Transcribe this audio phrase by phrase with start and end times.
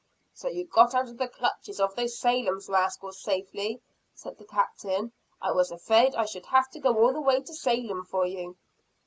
[0.33, 3.83] "So you got out of the clutches of those Salem rascals safely?"
[4.15, 5.11] said the Captain.
[5.39, 8.55] "I was afraid I should have to go all the way to Salem for you."